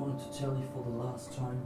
wanted 0.00 0.32
to 0.32 0.38
tell 0.38 0.56
you 0.56 0.66
for 0.72 0.82
the 0.82 0.96
last 0.96 1.36
time. 1.36 1.60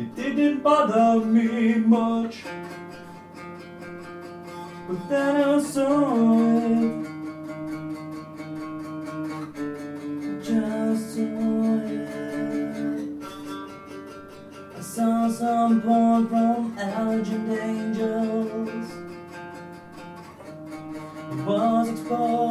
It 0.00 0.14
didn't 0.14 0.62
bother 0.62 1.26
me 1.26 1.74
much. 1.74 2.44
But 4.86 5.08
then 5.08 5.36
I 5.36 5.60
saw 5.60 6.38
it. 6.38 7.04
Just 10.44 11.14
saw 11.16 11.80
it. 11.82 12.08
I 14.76 14.80
saw 14.80 15.28
some 15.28 15.82
porn 15.82 16.28
from 16.28 16.76
Algin 16.78 17.58
Angels. 17.58 18.88
It 21.32 21.44
was 21.44 21.88
exposed 21.88 22.47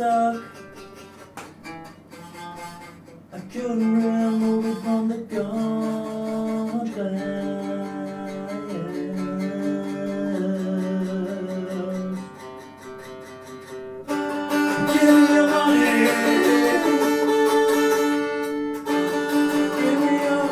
stuck, 0.00 0.40
I 3.34 3.40
couldn't 3.52 3.96
remove 4.02 4.64
it 4.64 4.78
from 4.82 5.08
the 5.08 5.18
glass. 5.28 6.90
Give 14.94 15.14
me 15.16 15.34
your. 15.34 15.50
Give 19.76 19.98
me 20.00 20.12
your. 20.24 20.48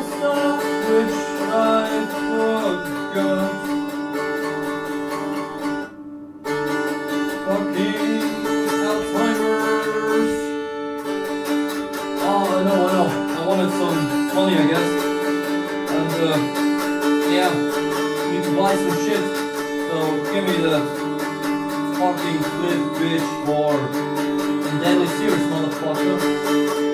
Fucking 7.45 7.88
Some 13.89 14.35
money, 14.35 14.55
I 14.55 14.67
guess. 14.67 14.87
And, 15.97 16.13
uh, 16.29 16.37
yeah, 17.33 17.51
need 18.31 18.43
to 18.43 18.55
buy 18.55 18.75
some 18.75 18.97
shit. 19.03 19.23
So, 19.89 19.97
give 20.31 20.43
me 20.43 20.57
the 20.61 20.77
fucking 21.97 22.39
flip, 22.53 22.81
bitch, 22.99 23.49
or 23.49 23.79
and 24.67 24.79
deadly 24.79 25.07
serious, 25.07 25.41
motherfucker. 25.47 26.88